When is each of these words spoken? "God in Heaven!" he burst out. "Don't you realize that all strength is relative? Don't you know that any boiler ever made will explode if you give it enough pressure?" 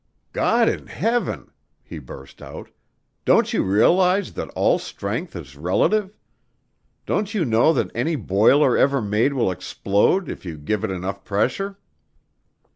"God 0.33 0.67
in 0.67 0.87
Heaven!" 0.87 1.51
he 1.83 1.99
burst 1.99 2.41
out. 2.41 2.69
"Don't 3.23 3.53
you 3.53 3.61
realize 3.61 4.33
that 4.33 4.49
all 4.55 4.79
strength 4.79 5.35
is 5.35 5.55
relative? 5.55 6.17
Don't 7.05 7.35
you 7.35 7.45
know 7.45 7.71
that 7.71 7.91
any 7.95 8.15
boiler 8.15 8.75
ever 8.75 8.99
made 8.99 9.33
will 9.35 9.51
explode 9.51 10.27
if 10.27 10.43
you 10.43 10.57
give 10.57 10.83
it 10.83 10.89
enough 10.89 11.23
pressure?" 11.23 11.77